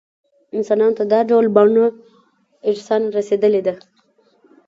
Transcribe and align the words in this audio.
انسانانو 0.57 0.97
ته 0.97 1.03
دا 1.13 1.19
ډول 1.29 1.45
بڼه 1.55 1.85
ارثاً 2.69 2.97
رسېدلې 3.17 3.61
ده. 3.67 3.73